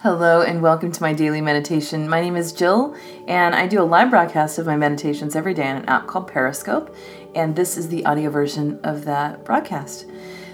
[0.00, 2.08] Hello and welcome to my daily meditation.
[2.08, 2.94] My name is Jill,
[3.26, 6.28] and I do a live broadcast of my meditations every day on an app called
[6.28, 6.94] Periscope,
[7.34, 10.06] and this is the audio version of that broadcast.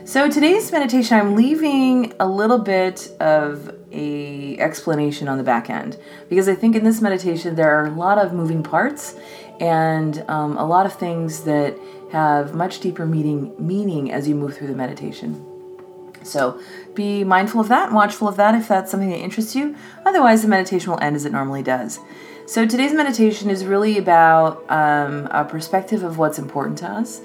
[0.06, 5.98] So today's meditation, I'm leaving a little bit of a explanation on the back end
[6.30, 9.14] because I think in this meditation there are a lot of moving parts
[9.60, 11.78] and um, a lot of things that
[12.12, 15.44] have much deeper meaning meaning as you move through the meditation.
[16.24, 16.60] So
[16.94, 19.74] be mindful of that, watchful of that if that's something that interests you.
[20.04, 21.98] Otherwise, the meditation will end as it normally does.
[22.46, 27.20] So today's meditation is really about um, a perspective of what's important to us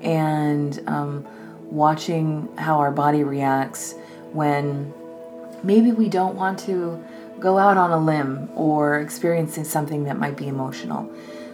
[0.00, 1.26] and um,
[1.70, 3.94] watching how our body reacts
[4.32, 4.92] when
[5.62, 7.02] maybe we don't want to
[7.38, 11.10] go out on a limb or experiencing something that might be emotional.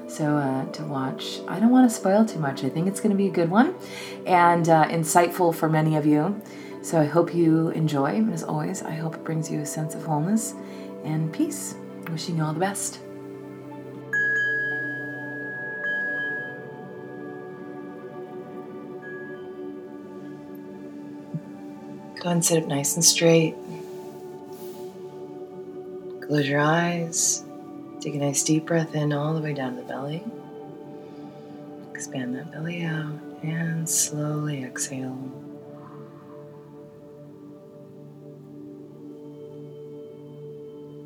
[0.06, 2.64] So, uh, to watch, I don't want to spoil too much.
[2.64, 3.74] I think it's going to be a good one
[4.26, 6.40] and uh, insightful for many of you.
[6.88, 8.14] So I hope you enjoy.
[8.14, 10.54] And as always, I hope it brings you a sense of wholeness
[11.04, 11.74] and peace.
[12.10, 12.98] Wishing you all the best.
[22.22, 23.54] Go and sit up nice and straight.
[26.22, 27.44] Close your eyes.
[28.00, 30.24] Take a nice deep breath in all the way down to the belly.
[31.90, 35.47] Expand that belly out and slowly exhale.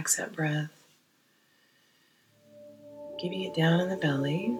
[0.00, 0.70] Relax that breath.
[3.18, 4.56] Keeping it down in the belly.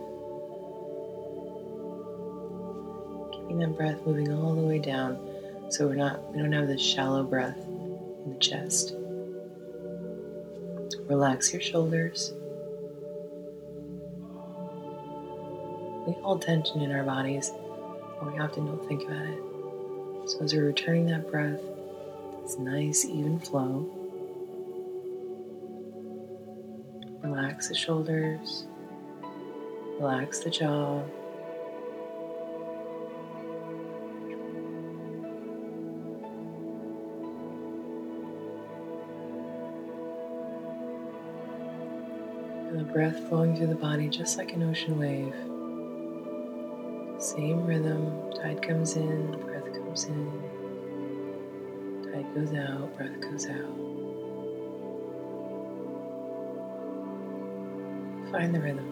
[3.32, 5.16] Keeping that breath moving all the way down
[5.70, 8.92] so we're not we don't have this shallow breath in the chest.
[11.08, 12.34] Relax your shoulders.
[16.06, 17.50] We hold tension in our bodies,
[18.18, 19.40] but we often don't think about it.
[20.28, 21.62] So as we're returning that breath,
[22.42, 23.99] this nice even flow.
[27.22, 28.64] Relax the shoulders,
[29.98, 31.02] relax the jaw.
[42.68, 45.34] And the breath flowing through the body just like an ocean wave.
[47.22, 50.42] Same rhythm, tide comes in, breath comes in,
[52.10, 53.99] tide goes out, breath goes out.
[58.32, 58.86] Find the rhythm.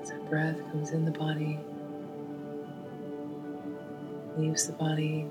[0.00, 1.60] As that breath comes in the body,
[4.38, 5.26] leaves the body,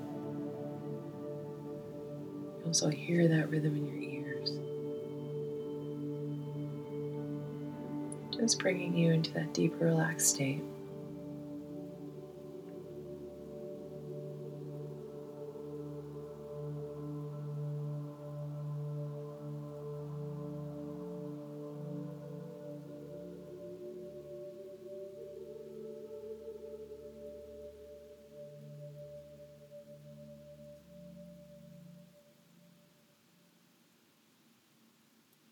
[2.58, 4.19] you also hear that rhythm in your ears.
[8.40, 10.62] Just bringing you into that deeper, relaxed state.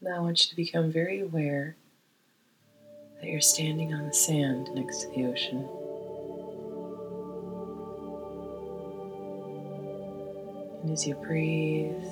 [0.01, 1.77] Now I want you to become very aware
[3.39, 5.59] you're standing on the sand next to the ocean.
[10.83, 12.03] And as you breathe,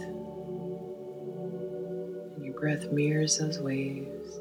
[2.37, 4.39] and your breath mirrors those waves,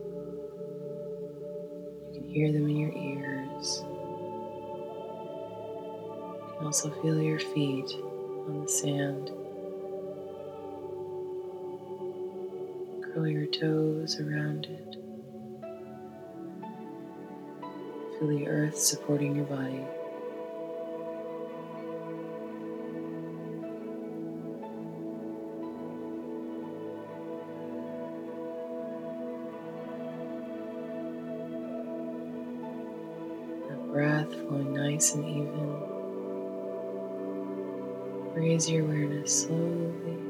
[2.14, 3.81] you can hear them in your ears.
[6.44, 7.92] You can also feel your feet
[8.48, 9.31] on the sand.
[13.12, 15.05] Curl your toes around it.
[18.20, 19.86] Feel the earth supporting your body.
[33.68, 35.82] That breath flowing nice and even.
[38.34, 40.26] Raise your awareness slowly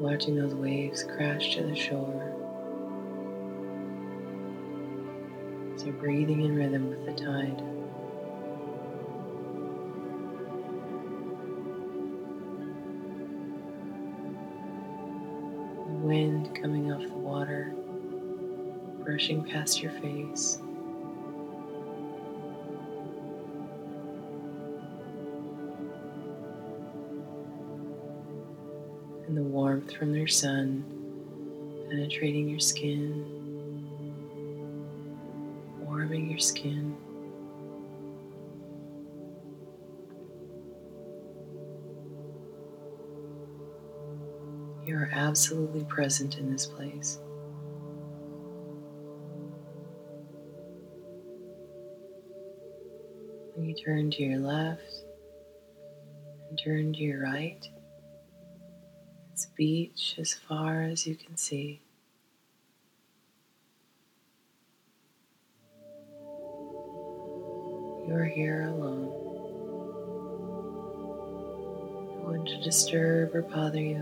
[0.00, 2.39] watching those waves crash to the shore.
[5.84, 7.58] You're breathing in rhythm with the tide.
[15.86, 17.74] The wind coming off the water,
[19.02, 20.58] brushing past your face.
[29.30, 30.84] and the warmth from their sun
[31.88, 33.39] penetrating your skin,
[36.40, 36.96] skin.
[44.84, 47.18] You are absolutely present in this place.
[53.54, 55.04] When you turn to your left
[56.48, 57.64] and turn to your right,
[59.32, 61.82] it's beach as far as you can see.
[68.10, 69.04] You are here alone.
[72.18, 73.98] No one to disturb or bother you.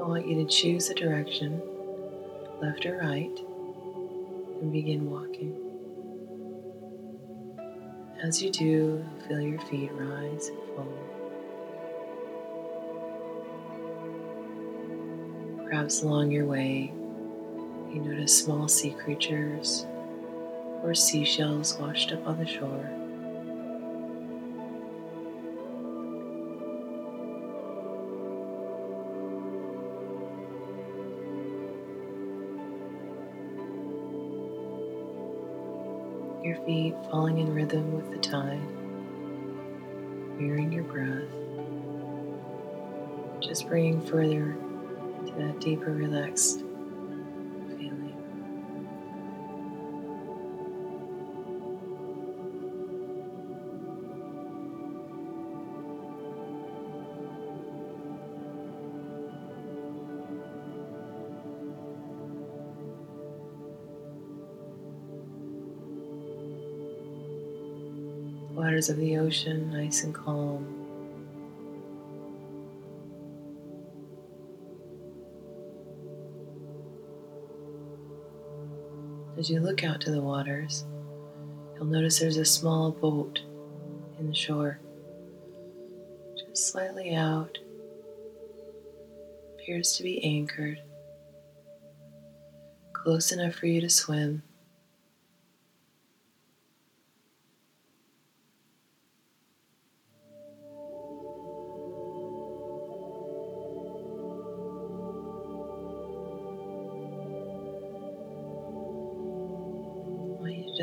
[0.00, 1.60] I want you to choose a direction,
[2.62, 3.38] left or right,
[4.62, 5.65] and begin walking.
[8.22, 10.88] As you do, feel your feet rise and fall.
[15.64, 16.94] Perhaps along your way,
[17.92, 19.86] you notice small sea creatures
[20.82, 23.05] or seashells washed up on the shore.
[36.66, 38.60] Feet falling in rhythm with the tide,
[40.36, 41.30] mirroring your breath,
[43.40, 44.56] just bringing further
[45.26, 46.65] to that deeper, relaxed
[68.76, 70.66] Waters of the ocean, nice and calm.
[79.38, 80.84] As you look out to the waters,
[81.74, 83.40] you'll notice there's a small boat
[84.18, 84.78] in the shore,
[86.36, 87.56] just slightly out,
[89.54, 90.82] appears to be anchored,
[92.92, 94.42] close enough for you to swim.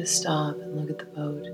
[0.06, 1.48] Stop and look at the boat.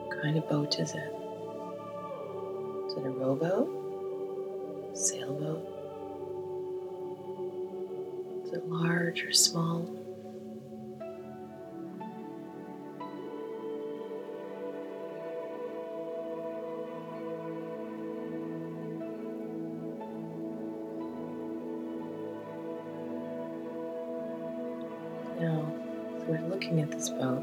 [0.00, 1.12] What kind of boat is it?
[2.86, 3.68] Is it a rowboat?
[4.96, 5.68] Sailboat?
[8.44, 10.03] Is it large or small?
[26.74, 27.42] Looking at this boat,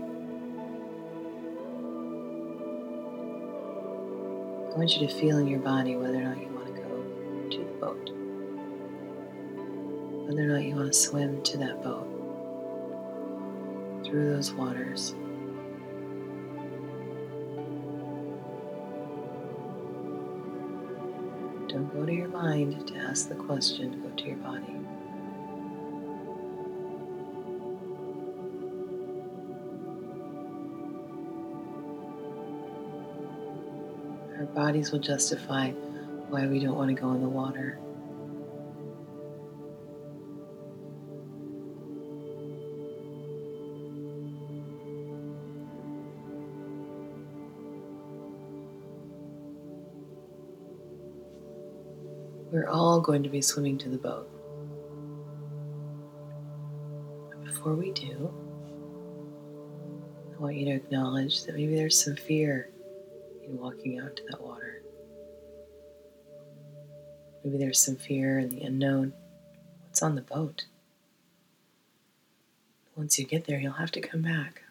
[4.74, 7.50] I want you to feel in your body whether or not you want to go
[7.50, 8.10] to the boat,
[10.28, 12.08] whether or not you want to swim to that boat
[14.06, 15.14] through those waters.
[21.70, 24.76] Don't go to your mind to ask the question, go to your body.
[34.54, 35.72] Bodies will justify
[36.30, 37.78] why we don't want to go in the water.
[52.52, 54.30] We're all going to be swimming to the boat.
[57.30, 58.34] But before we do,
[60.36, 62.71] I want you to acknowledge that maybe there's some fear
[63.52, 64.82] in walking out to that water.
[67.44, 69.14] Maybe there's some fear in the unknown.
[69.84, 70.66] What's on the boat?
[72.96, 74.62] Once you get there, you'll have to come back.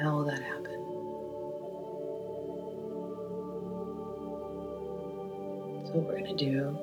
[0.00, 0.64] How will that happen?
[5.86, 6.78] So, what we're going to do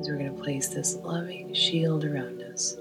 [0.00, 2.76] is we're going to place this loving shield around us.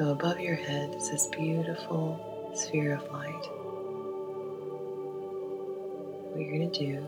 [0.00, 3.46] So, above your head is this beautiful sphere of light.
[6.30, 7.06] What you're going to do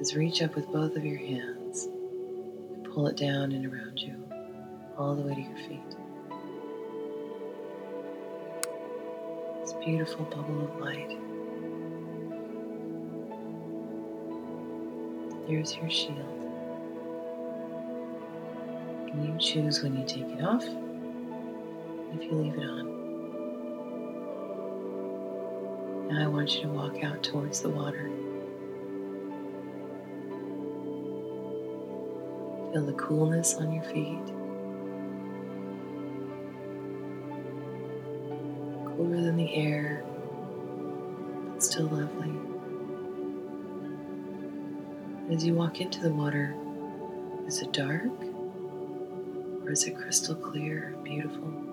[0.00, 1.90] is reach up with both of your hands
[2.72, 4.14] and pull it down and around you,
[4.96, 5.96] all the way to your feet.
[9.60, 11.18] This beautiful bubble of light.
[15.46, 16.16] There's your shield.
[19.12, 20.64] And you choose when you take it off
[22.14, 23.00] if you leave it on.
[26.08, 28.10] Now I want you to walk out towards the water.
[32.72, 34.26] Feel the coolness on your feet.
[38.96, 40.04] Cooler than the air,
[41.52, 42.32] but still lovely.
[45.32, 46.56] As you walk into the water,
[47.46, 48.10] is it dark
[49.64, 51.69] or is it crystal clear and beautiful?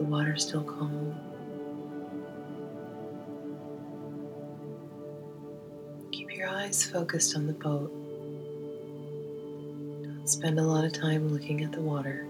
[0.00, 1.14] The water still calm?
[6.10, 7.92] Keep your eyes focused on the boat.
[10.02, 12.26] Don't spend a lot of time looking at the water.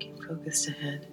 [0.00, 1.08] Keep focused ahead.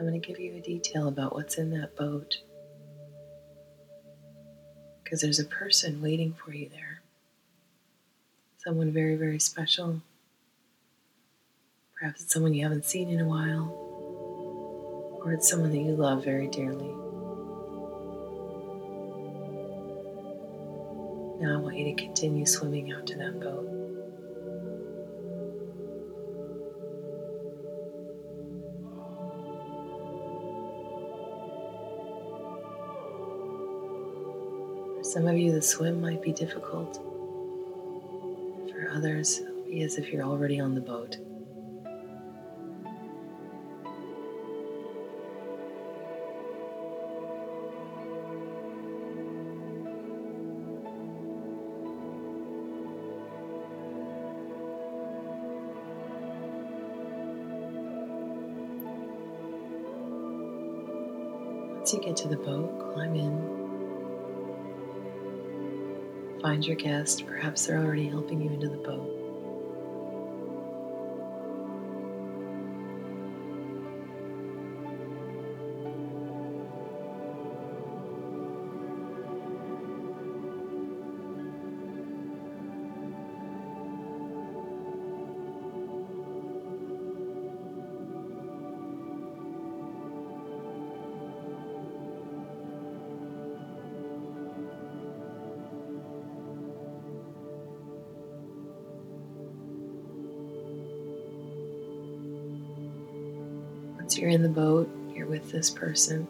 [0.00, 2.38] I'm going to give you a detail about what's in that boat.
[5.04, 7.02] Because there's a person waiting for you there.
[8.56, 10.00] Someone very, very special.
[11.98, 13.68] Perhaps it's someone you haven't seen in a while,
[15.22, 16.94] or it's someone that you love very dearly.
[21.42, 23.79] Now I want you to continue swimming out to that boat.
[35.10, 37.02] Some of you, the swim might be difficult.
[38.70, 41.16] For others, it'll be as if you're already on the boat.
[61.74, 63.59] Once you get to the boat, climb in.
[66.42, 67.26] Find your guest.
[67.26, 69.19] Perhaps they're already helping you into the boat.
[104.10, 106.26] Once you're in the boat, you're with this person.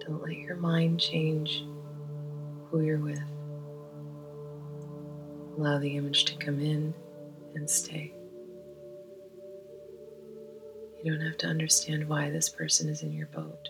[0.00, 1.66] Don't let your mind change
[2.70, 3.20] who you're with.
[5.58, 6.94] Allow the image to come in
[7.54, 8.14] and stay.
[11.04, 13.68] You don't have to understand why this person is in your boat.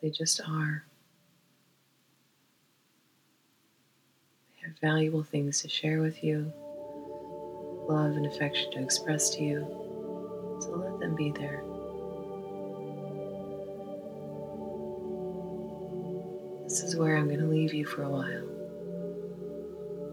[0.00, 0.86] They just are.
[4.54, 6.52] They have valuable things to share with you,
[7.88, 9.66] love and affection to express to you.
[10.60, 11.62] So let them be there.
[16.64, 18.48] This is where I'm going to leave you for a while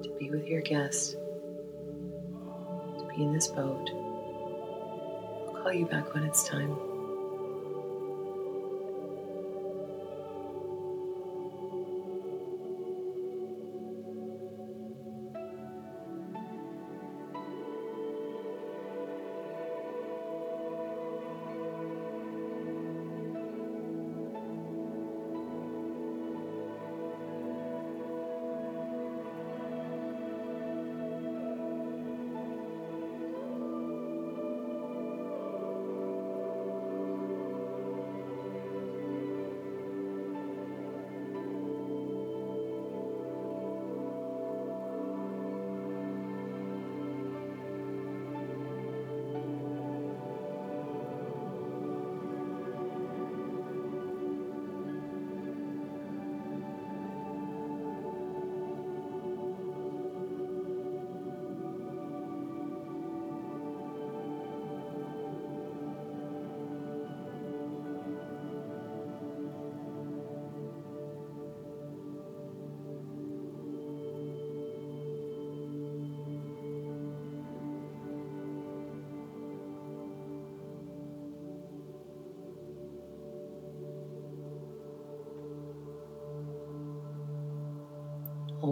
[0.03, 3.89] to be with your guest, to be in this boat.
[5.47, 6.94] I'll call you back when it's time.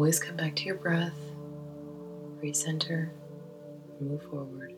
[0.04, 1.18] Always come back to your breath,
[2.44, 3.12] recenter,
[3.98, 4.76] and move forward.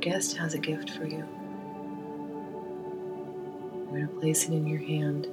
[0.00, 1.24] Guest has a gift for you.
[3.72, 5.26] I'm going to place it in your hand.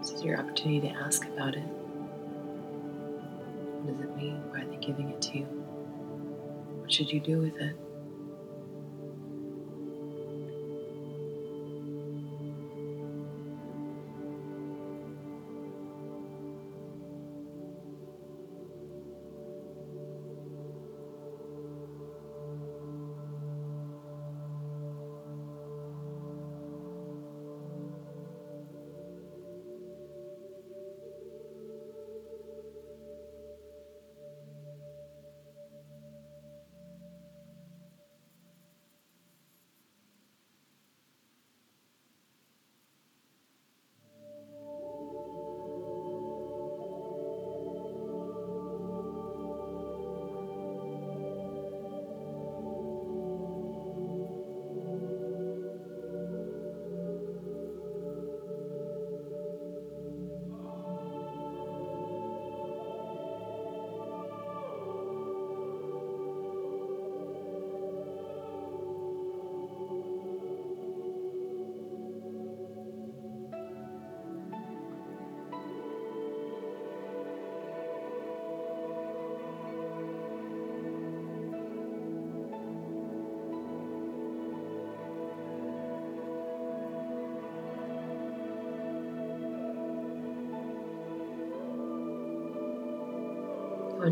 [0.00, 1.64] This is your opportunity to ask about it.
[3.82, 4.42] What does it mean?
[4.50, 5.44] Why are they giving it to you?
[5.44, 7.74] What should you do with it?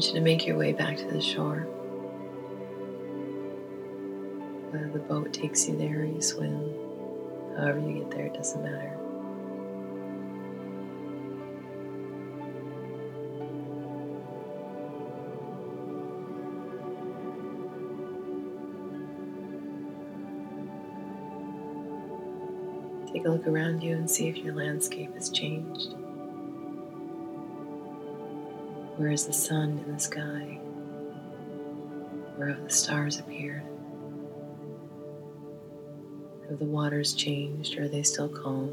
[0.02, 1.60] Want you to make your way back to the shore.
[4.70, 6.74] Whether the boat takes you there or you swim,
[7.56, 8.98] however you get there, it doesn't matter.
[23.12, 25.94] Take a look around you and see if your landscape has changed.
[29.02, 30.60] Where is the sun in the sky?
[32.36, 33.64] Where have the stars appeared?
[36.48, 38.70] Have the waters changed or are they still calm?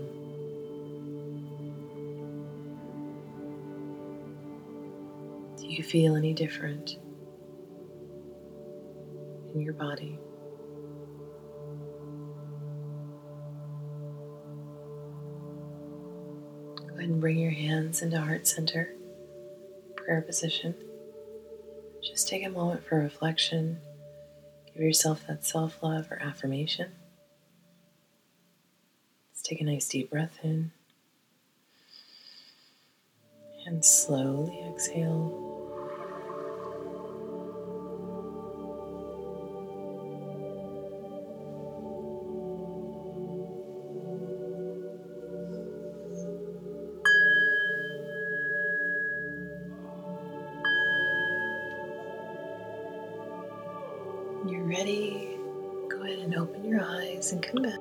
[5.58, 7.00] Do you feel any different
[9.56, 10.20] in your body?
[16.86, 18.94] Go ahead and bring your hands into heart center
[20.10, 20.74] prayer position.
[22.02, 23.78] Just take a moment for reflection.
[24.74, 26.94] Give yourself that self love or affirmation.
[29.30, 30.72] Let's take a nice deep breath in
[33.68, 35.49] and slowly exhale.
[54.70, 55.38] Ready,
[55.90, 57.80] go ahead and open your eyes and come back.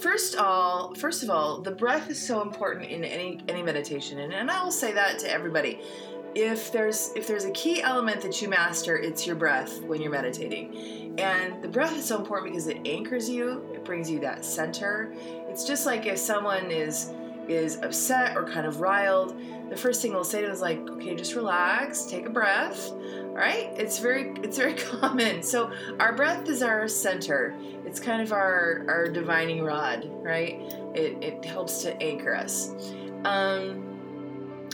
[0.00, 4.32] First all, first of all, the breath is so important in any any meditation, and,
[4.32, 5.80] and I will say that to everybody.
[6.34, 10.12] if there's if there's a key element that you master, it's your breath when you're
[10.12, 11.14] meditating.
[11.18, 15.12] And the breath is so important because it anchors you, it brings you that center.
[15.48, 17.12] It's just like if someone is
[17.48, 19.34] is upset or kind of riled,
[19.70, 22.92] the first thing we'll say to them is like, okay, just relax, take a breath.
[23.38, 23.72] Right?
[23.76, 25.44] It's very it's very common.
[25.44, 25.70] So
[26.00, 27.54] our breath is our center.
[27.86, 30.60] It's kind of our our divining rod, right?
[30.94, 32.72] It it helps to anchor us.
[33.24, 33.88] Um,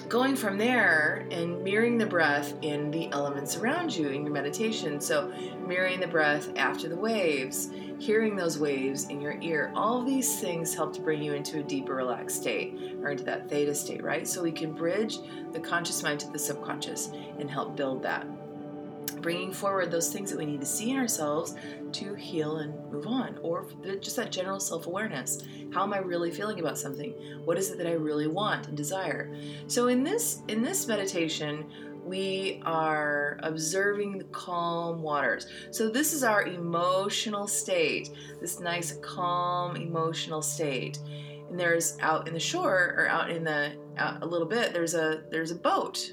[0.08, 5.00] going from there and mirroring the breath in the elements around you in your meditation.
[5.00, 5.32] So,
[5.66, 10.74] mirroring the breath after the waves, hearing those waves in your ear, all these things
[10.74, 14.26] help to bring you into a deeper, relaxed state or into that theta state, right?
[14.26, 15.18] So, we can bridge
[15.52, 18.26] the conscious mind to the subconscious and help build that
[19.24, 21.54] bringing forward those things that we need to see in ourselves
[21.92, 23.66] to heal and move on, or
[23.98, 25.42] just that general self awareness.
[25.72, 27.12] How am I really feeling about something?
[27.42, 29.34] What is it that I really want and desire?
[29.66, 31.64] So in this in this meditation,
[32.04, 35.46] we are observing the calm waters.
[35.70, 38.10] So this is our emotional state,
[38.42, 40.98] this nice calm emotional state.
[41.48, 44.92] And there's out in the shore or out in the out a little bit, there's
[44.92, 46.12] a there's a boat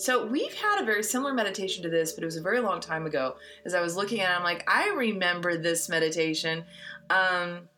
[0.00, 2.80] so we've had a very similar meditation to this, but it was a very long
[2.80, 3.36] time ago.
[3.66, 6.64] As I was looking at it, I'm like, I remember this meditation.
[7.10, 7.68] Um,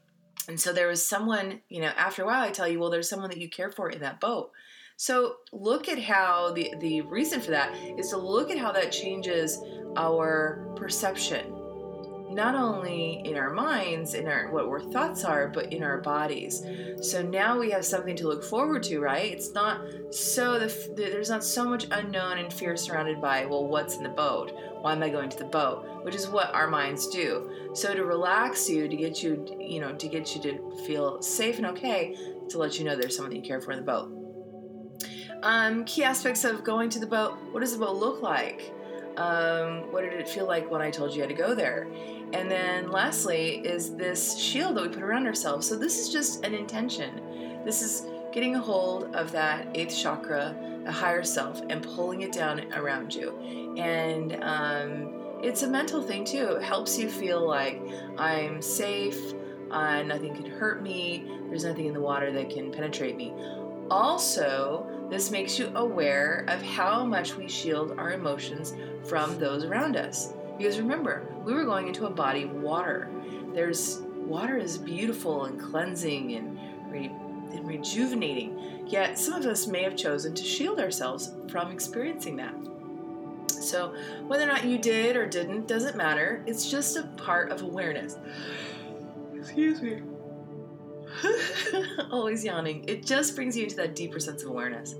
[0.46, 3.08] and so there was someone, you know, after a while, I tell you, well, there's
[3.08, 4.52] someone that you care for in that boat.
[4.96, 8.92] So look at how the the reason for that is to look at how that
[8.92, 9.58] changes
[9.96, 11.61] our perception
[12.34, 16.64] not only in our minds, in our what our thoughts are, but in our bodies.
[17.00, 19.32] So now we have something to look forward to, right?
[19.32, 23.96] It's not so the, there's not so much unknown and fear surrounded by well, what's
[23.96, 24.52] in the boat?
[24.80, 26.04] Why am I going to the boat?
[26.04, 27.70] Which is what our minds do.
[27.74, 31.56] So to relax you, to get you, you know, to get you to feel safe
[31.58, 32.16] and okay,
[32.48, 34.18] to let you know there's someone that you care for in the boat.
[35.42, 37.36] Um, key aspects of going to the boat.
[37.50, 38.72] What does the boat look like?
[39.16, 41.86] Um, what did it feel like when I told you had to go there?
[42.32, 45.66] And then lastly is this shield that we put around ourselves.
[45.66, 47.20] So this is just an intention.
[47.64, 52.32] This is getting a hold of that eighth chakra, a higher self, and pulling it
[52.32, 53.76] down around you.
[53.76, 56.52] And um, it's a mental thing too.
[56.52, 57.80] It helps you feel like
[58.16, 59.34] I'm safe,
[59.70, 63.34] uh, nothing can hurt me, there's nothing in the water that can penetrate me.
[63.90, 69.96] Also, this makes you aware of how much we shield our emotions from those around
[69.96, 70.32] us.
[70.58, 73.10] Because remember, we were going into a body of water.
[73.54, 76.58] There's water is beautiful and cleansing and,
[76.90, 77.06] re,
[77.52, 78.86] and rejuvenating.
[78.86, 82.54] Yet some of us may have chosen to shield ourselves from experiencing that.
[83.48, 83.94] So
[84.26, 86.42] whether or not you did or didn't doesn't matter.
[86.46, 88.16] It's just a part of awareness.
[89.34, 90.02] Excuse me.
[92.10, 92.84] Always yawning.
[92.88, 94.94] It just brings you into that deeper sense of awareness.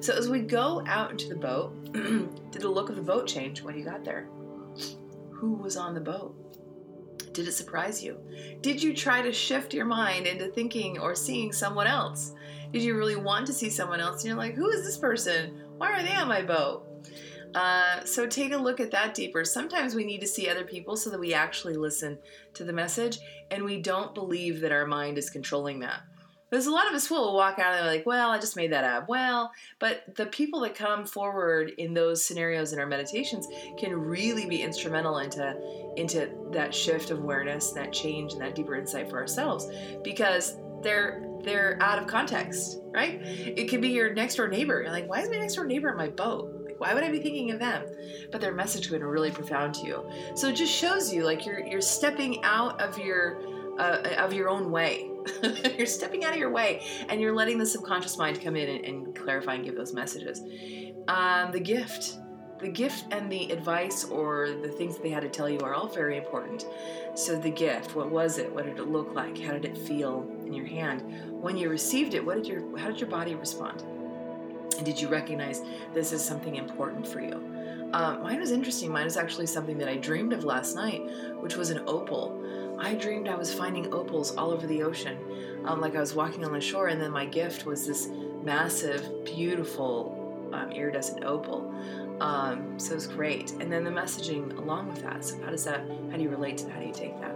[0.00, 3.62] So as we go out into the boat, did the look of the boat change
[3.62, 4.26] when you got there?
[5.30, 6.34] Who was on the boat?
[7.32, 8.18] Did it surprise you?
[8.62, 12.34] Did you try to shift your mind into thinking or seeing someone else?
[12.72, 14.22] Did you really want to see someone else?
[14.22, 15.62] And you're like, who is this person?
[15.76, 16.84] Why are they on my boat?
[17.54, 19.44] Uh, so take a look at that deeper.
[19.44, 22.18] Sometimes we need to see other people so that we actually listen
[22.54, 23.18] to the message
[23.50, 26.02] and we don't believe that our mind is controlling that.
[26.50, 28.56] There's a lot of us who will walk out and they're like, well, I just
[28.56, 29.08] made that up.
[29.08, 33.46] Well, but the people that come forward in those scenarios in our meditations
[33.78, 35.56] can really be instrumental into
[35.96, 39.66] into that shift of awareness, that change, and that deeper insight for ourselves
[40.02, 43.20] because they're they're out of context, right?
[43.22, 44.82] It could be your next door neighbor.
[44.82, 46.64] You're like, why is my next door neighbor in my boat?
[46.64, 47.84] Like, why would I be thinking of them?
[48.32, 50.10] But their message could be really profound to you.
[50.34, 53.40] So it just shows you like you're you're stepping out of your
[53.78, 55.10] uh, of your own way
[55.76, 58.84] you're stepping out of your way and you're letting the subconscious mind come in and,
[58.84, 60.42] and clarify and give those messages.
[61.08, 62.18] Um, the gift,
[62.60, 65.74] the gift and the advice or the things that they had to tell you are
[65.74, 66.66] all very important.
[67.14, 68.52] So the gift, what was it?
[68.52, 69.38] What did it look like?
[69.38, 71.02] How did it feel in your hand?
[71.40, 73.82] When you received it, what did your how did your body respond?
[74.76, 75.62] And did you recognize
[75.94, 77.44] this is something important for you?
[77.92, 78.92] Uh, mine was interesting.
[78.92, 81.02] Mine was actually something that I dreamed of last night,
[81.40, 82.67] which was an opal.
[82.78, 85.18] I dreamed I was finding opals all over the ocean,
[85.64, 88.08] um, like I was walking on the shore, and then my gift was this
[88.42, 91.74] massive, beautiful um, iridescent opal.
[92.20, 93.52] Um, so it was great.
[93.52, 95.24] And then the messaging along with that.
[95.24, 95.80] So how does that?
[96.10, 96.72] How do you relate to that?
[96.72, 97.34] How do you take that?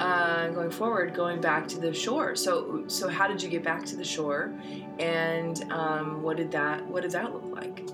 [0.00, 2.34] Uh, going forward, going back to the shore.
[2.34, 4.52] So, so how did you get back to the shore,
[4.98, 7.84] and um, what did that what did that look like?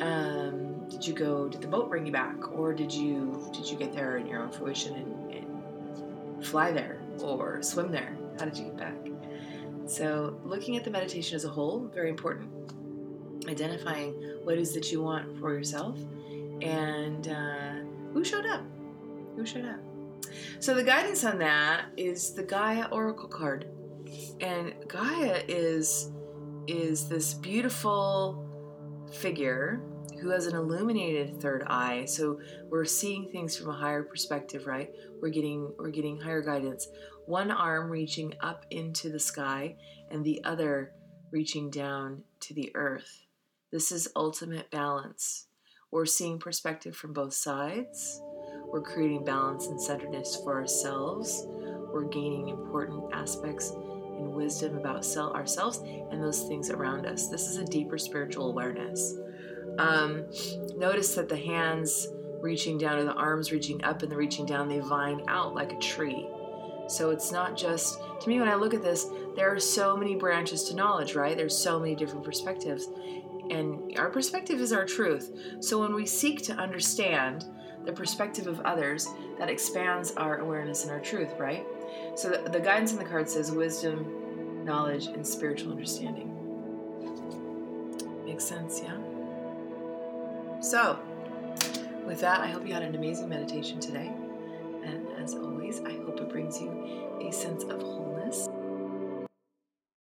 [0.00, 3.76] Um, did you go did the boat bring you back or did you did you
[3.76, 5.49] get there in your own fruition and, and
[6.42, 8.96] fly there or swim there how did you get back
[9.86, 12.50] so looking at the meditation as a whole very important
[13.48, 14.12] identifying
[14.44, 15.98] what is that you want for yourself
[16.62, 17.72] and uh,
[18.12, 18.62] who showed up.
[19.36, 19.80] Who showed up?
[20.58, 23.66] So the guidance on that is the Gaia Oracle card,
[24.40, 26.10] and Gaia is
[26.66, 28.46] is this beautiful
[29.12, 29.80] figure
[30.20, 32.04] who has an illuminated third eye.
[32.06, 34.90] So we're seeing things from a higher perspective, right?
[35.20, 36.88] We're getting we're getting higher guidance.
[37.26, 39.76] One arm reaching up into the sky
[40.10, 40.92] and the other
[41.30, 43.26] reaching down to the earth.
[43.70, 45.46] This is ultimate balance.
[45.90, 48.20] We're seeing perspective from both sides.
[48.66, 51.46] We're creating balance and centeredness for ourselves.
[51.92, 57.28] We're gaining important aspects and wisdom about ourselves and those things around us.
[57.28, 59.16] This is a deeper spiritual awareness.
[59.80, 60.26] Um,
[60.76, 62.08] notice that the hands
[62.40, 65.72] reaching down or the arms reaching up and the reaching down, they vine out like
[65.72, 66.26] a tree.
[66.88, 70.16] So it's not just, to me, when I look at this, there are so many
[70.16, 71.36] branches to knowledge, right?
[71.36, 72.88] There's so many different perspectives.
[73.50, 75.32] And our perspective is our truth.
[75.60, 77.44] So when we seek to understand
[77.84, 81.64] the perspective of others, that expands our awareness and our truth, right?
[82.16, 86.28] So the, the guidance in the card says wisdom, knowledge, and spiritual understanding.
[88.26, 88.98] Makes sense, yeah?
[90.60, 90.98] So,
[92.06, 94.12] with that, I hope you had an amazing meditation today.
[94.84, 98.09] And as always, I hope it brings you a sense of wholeness